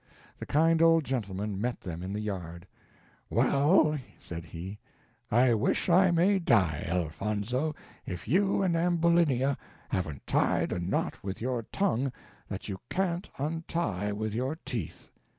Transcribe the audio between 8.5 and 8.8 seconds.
and